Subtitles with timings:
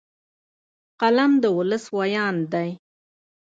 [1.01, 2.69] قلم د ولس ویاند دی